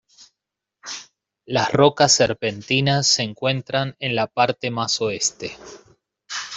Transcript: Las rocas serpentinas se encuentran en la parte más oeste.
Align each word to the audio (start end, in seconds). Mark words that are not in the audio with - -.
Las 1.45 1.71
rocas 1.71 2.11
serpentinas 2.11 3.05
se 3.05 3.21
encuentran 3.21 3.95
en 3.99 4.15
la 4.15 4.25
parte 4.25 4.71
más 4.71 4.99
oeste. 4.99 5.55